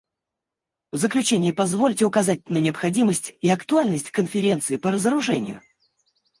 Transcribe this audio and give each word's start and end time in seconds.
В 0.91 0.97
заключение 0.97 1.53
позвольте 1.53 2.05
указать 2.05 2.49
на 2.49 2.57
необходимость 2.57 3.35
и 3.39 3.49
актуальность 3.49 4.09
Конференции 4.09 4.77
по 4.77 4.91
разоружению. 4.91 5.61